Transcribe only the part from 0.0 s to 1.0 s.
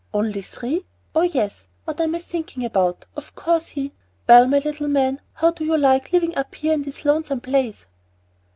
only three!